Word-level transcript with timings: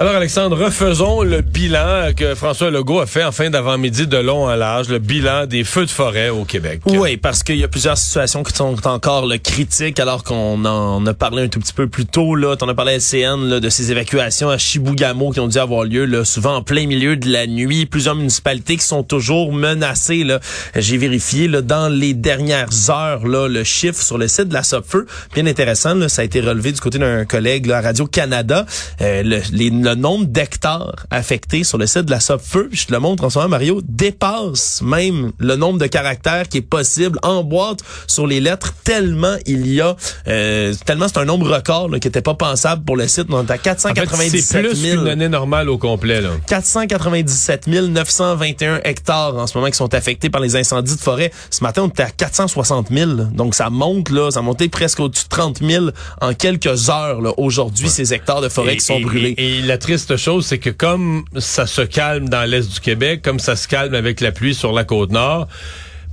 Alors 0.00 0.14
Alexandre, 0.14 0.56
refaisons 0.56 1.20
le 1.20 1.42
bilan 1.42 2.14
que 2.16 2.34
François 2.34 2.70
Legault 2.70 3.00
a 3.00 3.06
fait 3.06 3.22
en 3.22 3.32
fin 3.32 3.50
d'avant-midi 3.50 4.06
de 4.06 4.16
long 4.16 4.48
à 4.48 4.56
large, 4.56 4.88
le 4.88 4.98
bilan 4.98 5.44
des 5.44 5.62
feux 5.62 5.84
de 5.84 5.90
forêt 5.90 6.30
au 6.30 6.46
Québec. 6.46 6.80
Oui, 6.86 7.18
parce 7.18 7.42
qu'il 7.42 7.58
y 7.58 7.64
a 7.64 7.68
plusieurs 7.68 7.98
situations 7.98 8.42
qui 8.42 8.54
sont 8.54 8.86
encore 8.88 9.26
le 9.26 9.36
critiques, 9.36 10.00
alors 10.00 10.24
qu'on 10.24 10.64
en 10.64 11.04
a 11.04 11.12
parlé 11.12 11.42
un 11.42 11.48
tout 11.48 11.60
petit 11.60 11.74
peu 11.74 11.86
plus 11.86 12.06
tôt. 12.06 12.34
Là, 12.34 12.56
on 12.62 12.68
a 12.70 12.72
parlé 12.72 12.92
à 12.92 12.96
LCN 12.96 13.46
là, 13.46 13.60
de 13.60 13.68
ces 13.68 13.92
évacuations 13.92 14.48
à 14.48 14.56
Chibougamau 14.56 15.32
qui 15.32 15.40
ont 15.40 15.48
dû 15.48 15.58
avoir 15.58 15.84
lieu 15.84 16.06
là, 16.06 16.24
souvent 16.24 16.56
en 16.56 16.62
plein 16.62 16.86
milieu 16.86 17.16
de 17.18 17.30
la 17.30 17.46
nuit. 17.46 17.84
Plusieurs 17.84 18.14
municipalités 18.14 18.78
qui 18.78 18.86
sont 18.86 19.02
toujours 19.02 19.52
menacées. 19.52 20.24
Là. 20.24 20.40
J'ai 20.76 20.96
vérifié 20.96 21.46
là, 21.46 21.60
dans 21.60 21.90
les 21.90 22.14
dernières 22.14 22.88
heures 22.88 23.26
là, 23.26 23.48
le 23.48 23.64
chiffre 23.64 24.02
sur 24.02 24.16
le 24.16 24.28
site 24.28 24.48
de 24.48 24.54
la 24.54 24.62
SOPFEU. 24.62 25.04
Bien 25.34 25.44
intéressant, 25.44 25.94
là, 25.94 26.08
ça 26.08 26.22
a 26.22 26.24
été 26.24 26.40
relevé 26.40 26.72
du 26.72 26.80
côté 26.80 26.98
d'un 26.98 27.26
collègue 27.26 27.66
là, 27.66 27.76
à 27.76 27.80
Radio-Canada. 27.82 28.64
Euh, 29.02 29.22
le, 29.22 29.40
les 29.52 29.70
le 29.90 29.96
nombre 29.96 30.26
d'hectares 30.26 31.06
affectés 31.10 31.64
sur 31.64 31.76
le 31.76 31.86
site 31.86 32.02
de 32.02 32.10
la 32.10 32.20
SOPFEU, 32.20 32.68
je 32.70 32.86
te 32.86 32.92
le 32.92 33.00
montre 33.00 33.24
en 33.24 33.30
ce 33.30 33.38
moment, 33.38 33.50
Mario, 33.50 33.80
dépasse 33.84 34.82
même 34.82 35.32
le 35.38 35.56
nombre 35.56 35.78
de 35.78 35.86
caractères 35.86 36.48
qui 36.48 36.58
est 36.58 36.62
possible 36.62 37.18
en 37.22 37.42
boîte 37.42 37.80
sur 38.06 38.26
les 38.26 38.40
lettres, 38.40 38.72
tellement 38.84 39.34
il 39.46 39.66
y 39.66 39.80
a, 39.80 39.96
euh, 40.28 40.74
tellement 40.86 41.08
c'est 41.08 41.18
un 41.18 41.24
nombre 41.24 41.52
record 41.52 41.88
là, 41.88 41.98
qui 41.98 42.06
n'était 42.06 42.22
pas 42.22 42.34
pensable 42.34 42.84
pour 42.84 42.96
le 42.96 43.08
site. 43.08 43.26
On 43.30 43.44
est 43.44 43.50
à 43.50 43.58
497 43.58 44.40
000. 44.40 44.42
c'est 44.74 44.90
plus 44.90 44.96
qu'une 44.96 45.08
année 45.08 45.28
normale 45.28 45.68
au 45.68 45.78
complet. 45.78 46.20
Là. 46.20 46.30
497 46.46 47.66
921 47.66 48.80
hectares 48.84 49.36
en 49.36 49.46
ce 49.46 49.58
moment 49.58 49.70
qui 49.70 49.76
sont 49.76 49.92
affectés 49.92 50.30
par 50.30 50.40
les 50.40 50.54
incendies 50.54 50.94
de 50.94 51.00
forêt. 51.00 51.32
Ce 51.50 51.64
matin, 51.64 51.82
on 51.82 51.88
était 51.88 52.04
à 52.04 52.10
460 52.10 52.88
000. 52.92 53.10
Donc 53.32 53.54
ça 53.54 53.70
monte, 53.70 54.10
là, 54.10 54.30
ça 54.30 54.38
a 54.38 54.42
monté 54.42 54.68
presque 54.68 55.00
au-dessus 55.00 55.24
de 55.24 55.28
30 55.30 55.58
000 55.62 55.86
en 56.20 56.34
quelques 56.34 56.90
heures 56.90 57.38
aujourd'hui, 57.38 57.88
ces 57.88 58.14
hectares 58.14 58.40
de 58.40 58.48
forêt 58.48 58.76
qui 58.76 58.84
sont 58.84 59.00
brûlés. 59.00 59.34
Et, 59.36 59.62
la 59.62 59.78
triste 59.80 60.16
chose, 60.16 60.46
c'est 60.46 60.58
que 60.58 60.70
comme 60.70 61.24
ça 61.38 61.66
se 61.66 61.82
calme 61.82 62.28
dans 62.28 62.48
l'est 62.48 62.72
du 62.72 62.78
Québec, 62.80 63.22
comme 63.22 63.40
ça 63.40 63.56
se 63.56 63.66
calme 63.66 63.94
avec 63.94 64.20
la 64.20 64.30
pluie 64.30 64.54
sur 64.54 64.72
la 64.72 64.84
côte 64.84 65.10
nord, 65.10 65.48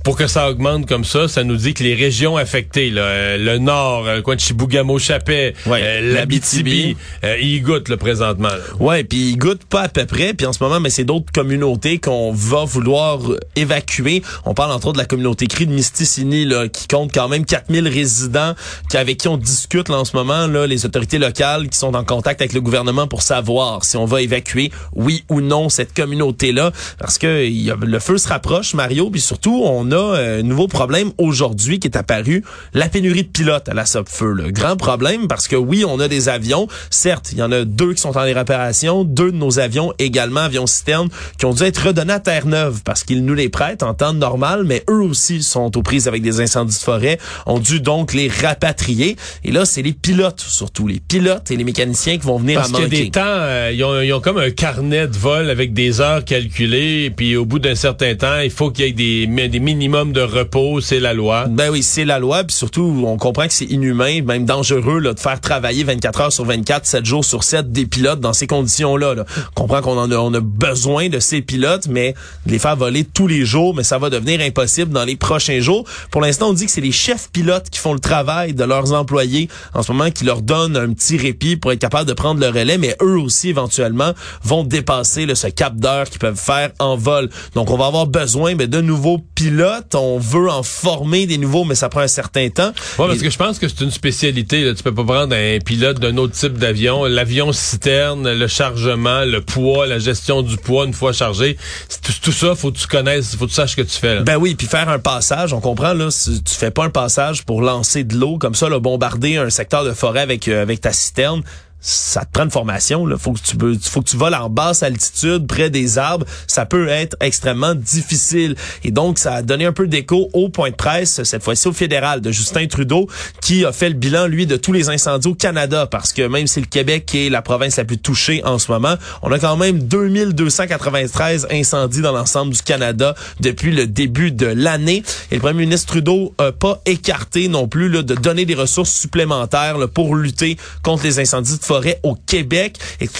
pour 0.08 0.16
que 0.16 0.26
ça 0.26 0.48
augmente 0.48 0.86
comme 0.86 1.04
ça, 1.04 1.28
ça 1.28 1.44
nous 1.44 1.56
dit 1.56 1.74
que 1.74 1.82
les 1.82 1.94
régions 1.94 2.38
affectées, 2.38 2.88
là, 2.88 3.02
euh, 3.02 3.36
le 3.36 3.58
nord, 3.58 4.06
euh, 4.06 4.16
le 4.16 4.22
coin 4.22 4.36
de 4.36 4.40
Chibougamau-Chapais, 4.40 5.54
ouais, 5.66 5.80
euh, 5.82 6.14
l'Abitibi, 6.14 6.96
euh, 7.24 7.36
ils 7.42 7.60
goûtent 7.62 7.90
le 7.90 7.98
présentement. 7.98 8.48
Ouais, 8.80 9.04
puis 9.04 9.32
ils 9.32 9.36
goûtent 9.36 9.66
pas 9.66 9.82
à 9.82 9.88
peu 9.88 10.06
près. 10.06 10.32
Puis 10.32 10.46
en 10.46 10.54
ce 10.54 10.62
moment, 10.64 10.80
mais 10.80 10.88
c'est 10.88 11.04
d'autres 11.04 11.30
communautés 11.30 11.98
qu'on 11.98 12.32
va 12.32 12.64
vouloir 12.64 13.20
évacuer. 13.54 14.22
On 14.46 14.54
parle 14.54 14.72
entre 14.72 14.86
autres 14.86 14.94
de 14.94 15.02
la 15.02 15.04
communauté 15.04 15.46
cri 15.46 15.66
de 15.66 15.72
Misticini, 15.72 16.46
là, 16.46 16.68
qui 16.68 16.88
compte 16.88 17.12
quand 17.12 17.28
même 17.28 17.44
4000 17.44 17.86
résidents, 17.86 18.54
qui, 18.88 18.96
avec 18.96 19.18
qui 19.18 19.28
on 19.28 19.36
discute 19.36 19.90
là, 19.90 19.98
en 19.98 20.06
ce 20.06 20.16
moment, 20.16 20.46
là, 20.46 20.66
les 20.66 20.86
autorités 20.86 21.18
locales 21.18 21.68
qui 21.68 21.76
sont 21.76 21.94
en 21.94 22.04
contact 22.04 22.40
avec 22.40 22.54
le 22.54 22.62
gouvernement 22.62 23.08
pour 23.08 23.20
savoir 23.20 23.84
si 23.84 23.98
on 23.98 24.06
va 24.06 24.22
évacuer, 24.22 24.72
oui 24.94 25.24
ou 25.28 25.42
non, 25.42 25.68
cette 25.68 25.92
communauté-là. 25.92 26.72
Parce 26.98 27.18
que 27.18 27.46
y 27.46 27.70
a, 27.70 27.76
le 27.78 27.98
feu 27.98 28.16
se 28.16 28.28
rapproche, 28.28 28.72
Mario, 28.72 29.10
puis 29.10 29.20
surtout, 29.20 29.64
on 29.66 29.78
on 29.78 29.92
a 29.98 30.38
un 30.38 30.42
nouveau 30.42 30.68
problème 30.68 31.12
aujourd'hui 31.18 31.78
qui 31.78 31.88
est 31.88 31.96
apparu, 31.96 32.44
la 32.74 32.88
pénurie 32.88 33.24
de 33.24 33.28
pilotes 33.28 33.68
à 33.68 33.74
la 33.74 33.86
Sopfeu. 33.86 34.32
Le 34.32 34.50
grand 34.50 34.76
problème 34.76 35.28
parce 35.28 35.48
que 35.48 35.56
oui, 35.56 35.84
on 35.86 36.00
a 36.00 36.08
des 36.08 36.28
avions. 36.28 36.68
Certes, 36.90 37.30
il 37.32 37.38
y 37.38 37.42
en 37.42 37.52
a 37.52 37.64
deux 37.64 37.94
qui 37.94 38.00
sont 38.00 38.16
en 38.16 38.22
réparation, 38.22 39.04
deux 39.04 39.32
de 39.32 39.36
nos 39.36 39.58
avions 39.58 39.92
également, 39.98 40.40
avions 40.40 40.66
citernes, 40.66 41.08
qui 41.38 41.46
ont 41.46 41.52
dû 41.52 41.62
être 41.62 41.86
redonnés 41.86 42.14
à 42.14 42.20
Terre-Neuve 42.20 42.82
parce 42.84 43.04
qu'ils 43.04 43.24
nous 43.24 43.34
les 43.34 43.48
prêtent 43.48 43.82
en 43.82 43.94
temps 43.94 44.12
normal, 44.12 44.64
mais 44.64 44.84
eux 44.88 45.02
aussi 45.02 45.42
sont 45.42 45.76
aux 45.76 45.82
prises 45.82 46.08
avec 46.08 46.22
des 46.22 46.40
incendies 46.40 46.76
de 46.76 46.82
forêt, 46.82 47.18
ont 47.46 47.58
dû 47.58 47.80
donc 47.80 48.14
les 48.14 48.28
rapatrier. 48.28 49.16
Et 49.44 49.52
là, 49.52 49.64
c'est 49.64 49.82
les 49.82 49.92
pilotes, 49.92 50.40
surtout 50.40 50.86
les 50.86 51.00
pilotes 51.00 51.50
et 51.50 51.56
les 51.56 51.64
mécaniciens 51.64 52.18
qui 52.18 52.26
vont 52.26 52.38
venir 52.38 52.60
parce 52.60 52.68
à 52.68 52.72
manquer. 52.72 52.88
Parce 52.88 53.00
des 53.00 53.10
temps, 53.10 53.20
euh, 53.24 53.70
ils, 53.72 53.84
ont, 53.84 54.00
ils, 54.00 54.12
ont, 54.12 54.20
comme 54.20 54.38
un 54.38 54.50
carnet 54.50 55.06
de 55.06 55.16
vol 55.16 55.50
avec 55.50 55.72
des 55.72 56.00
heures 56.00 56.24
calculées, 56.24 57.12
puis 57.14 57.36
au 57.36 57.44
bout 57.44 57.58
d'un 57.58 57.74
certain 57.74 58.14
temps, 58.14 58.40
il 58.40 58.50
faut 58.50 58.70
qu'il 58.70 58.84
y 58.84 58.88
ait 58.88 58.92
des, 58.92 59.48
des 59.48 59.60
de 59.88 60.20
repos, 60.20 60.80
c'est 60.82 61.00
la 61.00 61.14
loi. 61.14 61.46
Ben 61.48 61.70
oui, 61.70 61.82
c'est 61.82 62.04
la 62.04 62.18
loi. 62.18 62.44
Puis 62.44 62.54
surtout, 62.54 63.02
on 63.06 63.16
comprend 63.16 63.46
que 63.46 63.52
c'est 63.54 63.64
inhumain, 63.64 64.20
même 64.22 64.44
dangereux 64.44 64.98
là, 64.98 65.14
de 65.14 65.18
faire 65.18 65.40
travailler 65.40 65.82
24 65.82 66.20
heures 66.20 66.32
sur 66.32 66.44
24, 66.44 66.84
7 66.84 67.06
jours 67.06 67.24
sur 67.24 67.42
7 67.42 67.72
des 67.72 67.86
pilotes 67.86 68.20
dans 68.20 68.34
ces 68.34 68.46
conditions-là. 68.46 69.14
Là. 69.14 69.24
On 69.56 69.62
comprend 69.62 69.80
qu'on 69.80 69.98
en 69.98 70.10
a, 70.10 70.16
on 70.16 70.34
a 70.34 70.40
besoin 70.40 71.08
de 71.08 71.18
ces 71.20 71.40
pilotes, 71.40 71.86
mais 71.88 72.14
de 72.44 72.52
les 72.52 72.58
faire 72.58 72.76
voler 72.76 73.04
tous 73.04 73.26
les 73.26 73.46
jours, 73.46 73.74
mais 73.74 73.82
ça 73.82 73.98
va 73.98 74.10
devenir 74.10 74.40
impossible 74.42 74.92
dans 74.92 75.04
les 75.04 75.16
prochains 75.16 75.60
jours. 75.60 75.86
Pour 76.10 76.20
l'instant, 76.20 76.50
on 76.50 76.52
dit 76.52 76.66
que 76.66 76.70
c'est 76.70 76.82
les 76.82 76.92
chefs 76.92 77.30
pilotes 77.30 77.70
qui 77.70 77.78
font 77.78 77.94
le 77.94 78.00
travail 78.00 78.52
de 78.52 78.64
leurs 78.64 78.92
employés 78.92 79.48
en 79.72 79.82
ce 79.82 79.90
moment, 79.92 80.10
qui 80.10 80.24
leur 80.24 80.42
donnent 80.42 80.76
un 80.76 80.92
petit 80.92 81.16
répit 81.16 81.56
pour 81.56 81.72
être 81.72 81.80
capable 81.80 82.08
de 82.08 82.14
prendre 82.14 82.40
le 82.40 82.48
relais, 82.48 82.76
mais 82.76 82.94
eux 83.00 83.18
aussi, 83.18 83.48
éventuellement, 83.48 84.12
vont 84.44 84.64
dépasser 84.64 85.24
là, 85.24 85.34
ce 85.34 85.46
cap 85.46 85.76
d'heure 85.76 86.10
qu'ils 86.10 86.20
peuvent 86.20 86.38
faire 86.38 86.72
en 86.78 86.96
vol. 86.96 87.30
Donc, 87.54 87.70
on 87.70 87.78
va 87.78 87.86
avoir 87.86 88.06
besoin 88.06 88.54
ben, 88.54 88.66
de 88.66 88.80
nouveaux 88.80 89.18
pilotes 89.34 89.67
on 89.94 90.18
veut 90.18 90.48
en 90.48 90.62
former 90.62 91.26
des 91.26 91.38
nouveaux, 91.38 91.64
mais 91.64 91.74
ça 91.74 91.88
prend 91.88 92.00
un 92.00 92.08
certain 92.08 92.48
temps. 92.48 92.72
Oui, 92.98 93.06
parce 93.06 93.20
que 93.20 93.30
je 93.30 93.38
pense 93.38 93.58
que 93.58 93.68
c'est 93.68 93.80
une 93.80 93.90
spécialité. 93.90 94.64
Là. 94.64 94.74
Tu 94.74 94.82
peux 94.82 94.94
pas 94.94 95.04
prendre 95.04 95.34
un 95.34 95.58
pilote 95.58 95.98
d'un 95.98 96.16
autre 96.16 96.34
type 96.34 96.54
d'avion. 96.58 97.04
L'avion 97.04 97.52
citerne, 97.52 98.32
le 98.32 98.46
chargement, 98.46 99.24
le 99.24 99.40
poids, 99.40 99.86
la 99.86 99.98
gestion 99.98 100.42
du 100.42 100.56
poids 100.56 100.84
une 100.84 100.92
fois 100.92 101.12
chargé. 101.12 101.56
Tout, 102.02 102.12
tout, 102.22 102.32
ça, 102.32 102.54
faut 102.54 102.70
que 102.70 102.78
tu 102.78 102.86
connaisses, 102.86 103.36
faut 103.36 103.46
que 103.46 103.50
tu 103.50 103.56
saches 103.56 103.72
ce 103.72 103.76
que 103.76 103.82
tu 103.82 103.98
fais. 103.98 104.16
Là. 104.16 104.20
Ben 104.22 104.36
oui, 104.36 104.54
puis 104.54 104.66
faire 104.66 104.88
un 104.88 104.98
passage, 104.98 105.52
on 105.52 105.60
comprend 105.60 105.94
là, 105.94 106.10
si 106.10 106.42
tu 106.42 106.54
fais 106.54 106.70
pas 106.70 106.84
un 106.84 106.90
passage 106.90 107.44
pour 107.44 107.62
lancer 107.62 108.04
de 108.04 108.16
l'eau 108.16 108.38
comme 108.38 108.54
ça, 108.54 108.68
le 108.68 108.78
bombarder 108.78 109.36
un 109.36 109.50
secteur 109.50 109.84
de 109.84 109.92
forêt 109.92 110.20
avec 110.20 110.48
euh, 110.48 110.62
avec 110.62 110.80
ta 110.80 110.92
citerne 110.92 111.42
ça 111.80 112.24
te 112.24 112.32
prend 112.32 112.44
une 112.44 112.50
formation. 112.50 113.06
Là. 113.06 113.16
Faut 113.18 113.32
que 113.32 113.40
tu 113.40 113.56
faut 113.88 114.02
que 114.02 114.08
tu 114.08 114.16
voles 114.16 114.34
en 114.34 114.50
basse 114.50 114.82
altitude, 114.82 115.46
près 115.46 115.70
des 115.70 115.98
arbres. 115.98 116.26
Ça 116.46 116.66
peut 116.66 116.88
être 116.88 117.16
extrêmement 117.20 117.74
difficile. 117.74 118.56
Et 118.84 118.90
donc, 118.90 119.18
ça 119.18 119.34
a 119.34 119.42
donné 119.42 119.64
un 119.64 119.72
peu 119.72 119.86
d'écho 119.86 120.28
au 120.32 120.48
point 120.48 120.70
de 120.70 120.74
presse, 120.74 121.22
cette 121.22 121.42
fois-ci 121.42 121.68
au 121.68 121.72
fédéral, 121.72 122.20
de 122.20 122.32
Justin 122.32 122.66
Trudeau, 122.66 123.08
qui 123.40 123.64
a 123.64 123.72
fait 123.72 123.88
le 123.88 123.94
bilan, 123.94 124.26
lui, 124.26 124.46
de 124.46 124.56
tous 124.56 124.72
les 124.72 124.88
incendies 124.88 125.28
au 125.28 125.34
Canada. 125.34 125.86
Parce 125.86 126.12
que 126.12 126.22
même 126.22 126.46
si 126.46 126.60
le 126.60 126.66
Québec 126.66 127.14
est 127.14 127.30
la 127.30 127.42
province 127.42 127.76
la 127.76 127.84
plus 127.84 127.98
touchée 127.98 128.42
en 128.44 128.58
ce 128.58 128.70
moment, 128.72 128.94
on 129.22 129.30
a 129.30 129.38
quand 129.38 129.56
même 129.56 129.78
2293 129.78 131.48
incendies 131.50 132.00
dans 132.00 132.12
l'ensemble 132.12 132.52
du 132.52 132.62
Canada 132.62 133.14
depuis 133.40 133.70
le 133.70 133.86
début 133.86 134.32
de 134.32 134.46
l'année. 134.46 135.02
Et 135.30 135.36
le 135.36 135.40
premier 135.40 135.60
ministre 135.60 135.88
Trudeau 135.88 136.34
n'a 136.40 136.52
pas 136.52 136.80
écarté 136.86 137.48
non 137.48 137.68
plus 137.68 137.88
là, 137.88 138.02
de 138.02 138.14
donner 138.14 138.44
des 138.46 138.54
ressources 138.54 138.90
supplémentaires 138.90 139.78
là, 139.78 139.86
pour 139.86 140.16
lutter 140.16 140.56
contre 140.82 141.04
les 141.04 141.20
incendies 141.20 141.58
forêt 141.68 142.00
au 142.02 142.14
Québec 142.14 142.78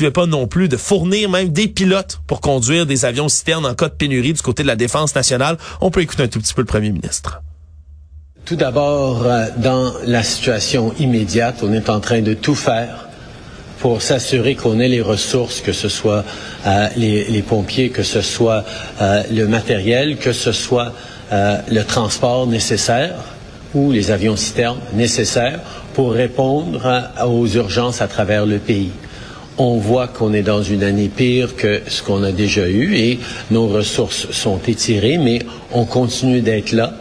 veux 0.09 0.11
pas 0.11 0.27
non 0.27 0.47
plus 0.47 0.69
de 0.69 0.77
fournir 0.77 1.29
même 1.29 1.51
des 1.51 1.69
pilotes 1.69 2.21
pour 2.27 2.41
conduire 2.41 2.87
des 2.87 3.05
avions 3.05 3.29
citernes 3.29 3.67
en 3.67 3.75
cas 3.75 3.89
de 3.89 3.95
pénurie 3.95 4.33
du 4.33 4.41
côté 4.41 4.63
de 4.63 4.69
la 4.69 4.77
défense 4.77 5.15
nationale. 5.15 5.59
On 5.81 5.91
peut 5.91 6.01
écouter 6.01 6.23
un 6.23 6.29
tout 6.29 6.41
petit 6.41 6.55
peu 6.55 6.63
le 6.63 6.67
premier 6.67 6.91
ministre. 6.91 7.43
Tout 8.47 8.57
d'abord, 8.57 9.27
euh, 9.27 9.49
dans 9.59 9.93
la 10.07 10.23
situation 10.23 10.95
immédiate, 10.99 11.57
on 11.63 11.75
est 11.75 11.91
en 11.91 12.01
train 12.01 12.23
de 12.23 12.33
tout 12.33 12.55
faire 12.55 13.09
pour 13.81 14.01
s'assurer 14.01 14.55
qu'on 14.55 14.81
ait 14.81 14.89
les 14.89 15.03
ressources, 15.03 15.61
que 15.61 15.73
ce 15.73 15.91
soit 15.91 16.25
euh, 16.67 16.89
les, 16.97 17.43
pompiers, 17.43 17.91
que 17.91 18.03
ce 18.03 18.23
soit 18.23 18.65
euh, 19.03 19.23
le 19.31 19.47
matériel, 19.47 20.17
que 20.17 20.33
ce 20.33 20.53
soit 20.53 20.93
le 21.31 21.83
transport 21.83 22.47
nécessaire 22.47 23.13
ou 23.75 23.93
les 23.93 24.11
avions 24.11 24.37
citernes 24.37 24.81
nécessaires 24.95 25.61
pour 25.95 26.13
répondre 26.13 27.11
aux 27.27 27.47
urgences 27.47 28.01
à 28.01 28.09
travers 28.09 28.47
le 28.47 28.59
pays. 28.59 28.93
On 29.59 29.77
voit 29.79 30.07
qu'on 30.07 30.33
est 30.33 30.43
dans 30.43 30.63
une 30.63 30.85
année 30.85 31.09
pire 31.09 31.57
que 31.57 31.81
ce 31.89 32.03
qu'on 32.03 32.23
a 32.23 32.31
déjà 32.31 32.69
eu 32.69 32.95
et 32.97 33.19
nos 33.51 33.67
ressources 33.67 34.31
sont 34.31 34.61
étirées, 34.69 35.19
mais 35.19 35.41
on 35.73 35.85
continue 35.85 36.41
d'être 36.41 36.73
là 36.73 36.95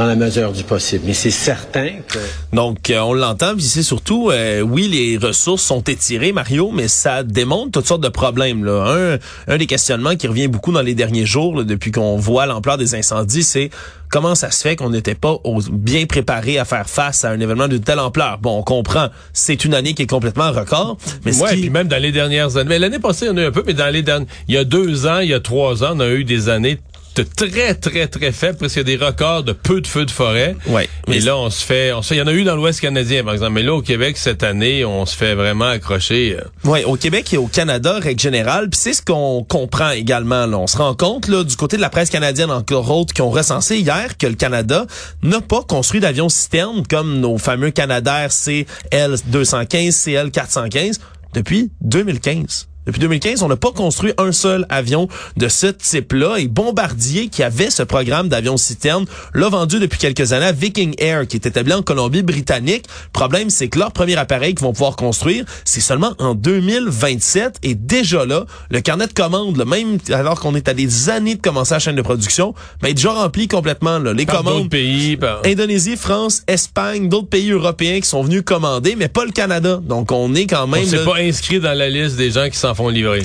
dans 0.00 0.06
la 0.06 0.16
mesure 0.16 0.52
du 0.52 0.64
possible. 0.64 1.04
Mais 1.06 1.12
c'est 1.12 1.30
certain 1.30 1.90
que... 2.08 2.18
Donc, 2.54 2.88
euh, 2.88 3.00
on 3.00 3.12
l'entend, 3.12 3.54
puis 3.54 3.64
c'est 3.64 3.82
surtout, 3.82 4.30
euh, 4.30 4.62
oui, 4.62 4.88
les 4.88 5.18
ressources 5.18 5.62
sont 5.62 5.82
étirées, 5.82 6.32
Mario, 6.32 6.70
mais 6.72 6.88
ça 6.88 7.22
démontre 7.22 7.72
toutes 7.72 7.86
sortes 7.86 8.02
de 8.02 8.08
problèmes. 8.08 8.64
Là. 8.64 9.18
Un, 9.46 9.52
un 9.52 9.58
des 9.58 9.66
questionnements 9.66 10.16
qui 10.16 10.26
revient 10.26 10.48
beaucoup 10.48 10.72
dans 10.72 10.80
les 10.80 10.94
derniers 10.94 11.26
jours, 11.26 11.54
là, 11.54 11.64
depuis 11.64 11.92
qu'on 11.92 12.16
voit 12.16 12.46
l'ampleur 12.46 12.78
des 12.78 12.94
incendies, 12.94 13.42
c'est 13.42 13.68
comment 14.08 14.34
ça 14.34 14.50
se 14.50 14.62
fait 14.62 14.74
qu'on 14.74 14.88
n'était 14.88 15.14
pas 15.14 15.36
bien 15.70 16.06
préparé 16.06 16.58
à 16.58 16.64
faire 16.64 16.88
face 16.88 17.26
à 17.26 17.30
un 17.30 17.38
événement 17.38 17.68
de 17.68 17.76
telle 17.76 17.98
ampleur. 17.98 18.38
Bon, 18.38 18.56
on 18.56 18.62
comprend, 18.62 19.08
c'est 19.34 19.66
une 19.66 19.74
année 19.74 19.92
qui 19.92 20.04
est 20.04 20.10
complètement 20.10 20.50
record. 20.50 20.96
Mais 21.26 21.36
ouais, 21.36 21.50
puis 21.50 21.68
même 21.68 21.88
dans 21.88 22.00
les 22.00 22.10
dernières 22.10 22.56
années, 22.56 22.70
mais 22.70 22.78
l'année 22.78 23.00
passée, 23.00 23.28
on 23.30 23.36
a 23.36 23.42
eu 23.42 23.46
un 23.48 23.52
peu, 23.52 23.64
mais 23.66 23.74
dans 23.74 23.92
les 23.92 24.02
dernières, 24.02 24.28
il 24.48 24.54
y 24.54 24.58
a 24.58 24.64
deux 24.64 25.06
ans, 25.06 25.18
il 25.18 25.28
y 25.28 25.34
a 25.34 25.40
trois 25.40 25.84
ans, 25.84 25.90
on 25.92 26.00
a 26.00 26.08
eu 26.08 26.24
des 26.24 26.48
années 26.48 26.78
très, 27.14 27.74
très, 27.74 28.06
très 28.06 28.32
faible, 28.32 28.58
parce 28.58 28.72
qu'il 28.72 28.88
y 28.88 28.92
a 28.92 28.96
des 28.96 29.04
records 29.04 29.42
de 29.44 29.52
peu 29.52 29.80
de 29.80 29.86
feux 29.86 30.04
de 30.04 30.10
forêt. 30.10 30.56
Ouais. 30.66 30.88
Mais 31.08 31.20
là, 31.20 31.36
on 31.36 31.50
se 31.50 31.64
fait, 31.64 31.92
on 31.92 32.02
se 32.02 32.08
fait, 32.08 32.14
il 32.16 32.18
y 32.18 32.22
en 32.22 32.26
a 32.26 32.32
eu 32.32 32.44
dans 32.44 32.56
l'Ouest 32.56 32.80
canadien, 32.80 33.24
par 33.24 33.32
exemple. 33.34 33.52
Mais 33.52 33.62
là, 33.62 33.74
au 33.74 33.82
Québec, 33.82 34.16
cette 34.16 34.42
année, 34.42 34.84
on 34.84 35.06
se 35.06 35.16
fait 35.16 35.34
vraiment 35.34 35.66
accrocher. 35.66 36.36
euh. 36.38 36.44
Oui, 36.64 36.84
au 36.84 36.96
Québec 36.96 37.32
et 37.32 37.36
au 37.36 37.46
Canada, 37.46 37.98
règle 37.98 38.20
générale. 38.20 38.68
Puis 38.70 38.80
c'est 38.82 38.92
ce 38.92 39.02
qu'on 39.02 39.44
comprend 39.48 39.90
également. 39.90 40.46
Là. 40.46 40.58
On 40.58 40.66
se 40.66 40.76
rend 40.76 40.94
compte 40.94 41.28
là, 41.28 41.44
du 41.44 41.56
côté 41.56 41.76
de 41.76 41.82
la 41.82 41.90
presse 41.90 42.10
canadienne, 42.10 42.50
encore 42.50 42.90
autres, 42.90 43.12
qui 43.12 43.22
ont 43.22 43.30
recensé 43.30 43.78
hier 43.78 44.16
que 44.18 44.26
le 44.26 44.34
Canada 44.34 44.86
n'a 45.22 45.40
pas 45.40 45.62
construit 45.62 46.00
d'avions 46.00 46.28
citernes 46.28 46.84
comme 46.88 47.20
nos 47.20 47.38
fameux 47.38 47.70
Canadair 47.70 48.28
CL215, 48.28 49.90
CL415 50.30 50.98
depuis 51.34 51.70
2015. 51.82 52.68
Depuis 52.86 53.00
2015, 53.00 53.42
on 53.42 53.48
n'a 53.48 53.56
pas 53.56 53.72
construit 53.72 54.12
un 54.18 54.32
seul 54.32 54.64
avion 54.70 55.08
de 55.36 55.48
ce 55.48 55.66
type-là. 55.66 56.36
Et 56.38 56.48
Bombardier, 56.48 57.28
qui 57.28 57.42
avait 57.42 57.70
ce 57.70 57.82
programme 57.82 58.28
d'avions 58.28 58.56
citernes, 58.56 59.04
l'a 59.34 59.48
vendu 59.48 59.78
depuis 59.78 59.98
quelques 59.98 60.32
années 60.32 60.46
à 60.46 60.52
Viking 60.52 60.94
Air, 60.98 61.26
qui 61.26 61.36
est 61.36 61.46
établi 61.46 61.72
en 61.74 61.82
Colombie-Britannique. 61.82 62.86
Le 63.06 63.12
problème, 63.12 63.50
c'est 63.50 63.68
que 63.68 63.78
leur 63.78 63.92
premier 63.92 64.16
appareil 64.16 64.54
qu'ils 64.54 64.64
vont 64.64 64.72
pouvoir 64.72 64.96
construire, 64.96 65.44
c'est 65.64 65.80
seulement 65.80 66.14
en 66.18 66.34
2027. 66.34 67.58
Et 67.62 67.74
déjà 67.74 68.24
là, 68.24 68.44
le 68.70 68.80
carnet 68.80 69.06
de 69.06 69.12
commandes, 69.12 69.56
là, 69.56 69.64
même 69.64 69.98
alors 70.12 70.40
qu'on 70.40 70.54
est 70.54 70.68
à 70.68 70.74
des 70.74 71.10
années 71.10 71.34
de 71.36 71.42
commencer 71.42 71.74
la 71.74 71.78
chaîne 71.80 71.96
de 71.96 72.02
production, 72.02 72.54
ben, 72.80 72.88
est 72.88 72.94
déjà 72.94 73.12
rempli 73.12 73.46
complètement. 73.46 73.98
Là. 73.98 74.12
Les 74.14 74.24
Par 74.26 74.42
d'autres 74.42 74.54
commandes... 74.56 74.70
pays, 74.70 75.16
par- 75.16 75.42
Indonésie, 75.44 75.96
France, 75.96 76.42
Espagne, 76.46 77.08
d'autres 77.08 77.28
pays 77.28 77.50
européens 77.50 78.00
qui 78.00 78.08
sont 78.08 78.22
venus 78.22 78.42
commander, 78.44 78.96
mais 78.96 79.08
pas 79.08 79.24
le 79.24 79.32
Canada. 79.32 79.80
Donc, 79.82 80.12
on 80.12 80.34
est 80.34 80.46
quand 80.46 80.64
on 80.64 80.66
même... 80.68 80.90
là, 80.90 81.04
pas 81.04 81.18
inscrit 81.18 81.60
dans 81.60 81.76
la 81.76 81.88
liste 81.88 82.16
des 82.16 82.30
gens 82.30 82.48
qui 82.48 82.58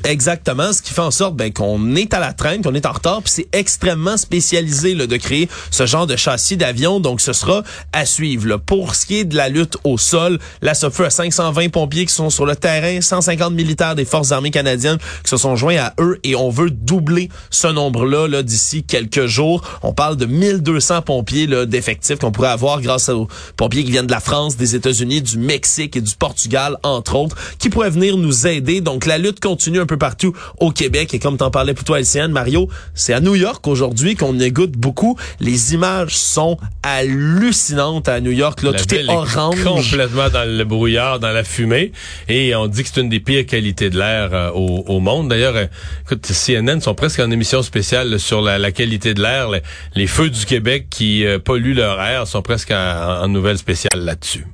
Exactement, 0.03 0.73
ce 0.73 0.81
qui 0.81 0.93
fait 0.93 1.01
en 1.01 1.11
sorte 1.11 1.35
ben, 1.35 1.51
qu'on 1.51 1.95
est 1.95 2.13
à 2.13 2.19
la 2.19 2.33
traîne, 2.33 2.61
qu'on 2.61 2.73
est 2.73 2.85
en 2.85 2.91
retard, 2.91 3.21
puis 3.21 3.31
c'est 3.31 3.47
extrêmement 3.53 4.17
spécialisé 4.17 4.93
là, 4.93 5.07
de 5.07 5.17
créer 5.17 5.49
ce 5.71 5.85
genre 5.85 6.07
de 6.07 6.15
châssis 6.15 6.57
d'avion, 6.57 6.99
donc 6.99 7.21
ce 7.21 7.33
sera 7.33 7.63
à 7.93 8.05
suivre. 8.05 8.47
Là. 8.47 8.57
Pour 8.57 8.95
ce 8.95 9.05
qui 9.05 9.17
est 9.17 9.23
de 9.25 9.35
la 9.35 9.49
lutte 9.49 9.77
au 9.83 9.97
sol, 9.97 10.39
la 10.61 10.73
SOFE 10.73 11.01
a 11.01 11.09
520 11.09 11.69
pompiers 11.69 12.05
qui 12.05 12.13
sont 12.13 12.29
sur 12.29 12.45
le 12.45 12.55
terrain, 12.55 13.01
150 13.01 13.53
militaires 13.53 13.95
des 13.95 14.05
forces 14.05 14.31
armées 14.31 14.51
canadiennes 14.51 14.97
qui 15.23 15.29
se 15.29 15.37
sont 15.37 15.55
joints 15.55 15.77
à 15.77 15.93
eux 15.99 16.19
et 16.23 16.35
on 16.35 16.49
veut 16.49 16.69
doubler 16.69 17.29
ce 17.49 17.67
nombre-là 17.67 18.27
là, 18.27 18.43
d'ici 18.43 18.83
quelques 18.83 19.25
jours. 19.25 19.61
On 19.83 19.93
parle 19.93 20.17
de 20.17 20.25
1200 20.25 21.01
pompiers 21.01 21.47
d'effectifs 21.65 22.19
qu'on 22.19 22.31
pourrait 22.31 22.49
avoir 22.49 22.81
grâce 22.81 23.09
aux 23.09 23.27
pompiers 23.57 23.83
qui 23.83 23.91
viennent 23.91 24.07
de 24.07 24.11
la 24.11 24.19
France, 24.19 24.57
des 24.57 24.75
États-Unis, 24.75 25.21
du 25.21 25.37
Mexique 25.37 25.95
et 25.95 26.01
du 26.01 26.15
Portugal, 26.15 26.77
entre 26.83 27.15
autres, 27.15 27.35
qui 27.59 27.69
pourraient 27.69 27.89
venir 27.89 28.17
nous 28.17 28.47
aider. 28.47 28.81
Donc 28.81 29.05
la 29.05 29.17
lutte 29.17 29.34
continue 29.39 29.79
un 29.79 29.85
peu 29.85 29.97
partout 29.97 30.35
au 30.59 30.71
Québec. 30.71 31.13
Et 31.13 31.19
comme 31.19 31.37
t'en 31.37 31.51
parlais 31.51 31.73
pour 31.73 31.83
toi, 31.83 31.99
LCN, 31.99 32.27
Mario, 32.31 32.69
c'est 32.93 33.13
à 33.13 33.19
New 33.19 33.35
York 33.35 33.65
aujourd'hui 33.67 34.15
qu'on 34.15 34.39
écoute 34.39 34.71
beaucoup. 34.73 35.17
Les 35.39 35.73
images 35.73 36.15
sont 36.17 36.57
hallucinantes 36.83 38.07
à 38.09 38.19
New 38.21 38.31
York. 38.31 38.61
Là, 38.63 38.71
La 38.71 38.79
tout 38.79 38.93
est 38.95 39.07
orange. 39.07 39.63
complètement 39.63 40.29
dans 40.29 40.47
le 40.49 40.63
brouillard, 40.63 41.19
dans 41.19 41.31
la 41.31 41.43
fumée. 41.43 41.91
Et 42.27 42.55
on 42.55 42.67
dit 42.67 42.83
que 42.83 42.89
c'est 42.93 43.01
une 43.01 43.09
des 43.09 43.19
pires 43.19 43.45
qualités 43.45 43.89
de 43.89 43.97
l'air 43.97 44.29
euh, 44.33 44.51
au, 44.51 44.83
au 44.87 44.99
monde. 44.99 45.29
D'ailleurs, 45.29 45.55
euh, 45.55 45.65
écoute, 46.05 46.25
CNN 46.31 46.79
sont 46.81 46.95
presque 46.95 47.19
en 47.19 47.31
émission 47.31 47.61
spéciale 47.61 48.09
là, 48.09 48.19
sur 48.19 48.41
la, 48.41 48.57
la 48.57 48.71
qualité 48.71 49.13
de 49.13 49.21
l'air. 49.21 49.49
Les, 49.49 49.61
les 49.95 50.07
feux 50.07 50.29
du 50.29 50.45
Québec 50.45 50.87
qui 50.89 51.25
euh, 51.25 51.39
polluent 51.39 51.73
leur 51.75 52.01
air 52.01 52.27
sont 52.27 52.41
presque 52.41 52.71
en, 52.71 52.75
en 53.23 53.27
nouvelle 53.27 53.57
spéciale 53.57 53.99
là-dessus. 54.03 54.45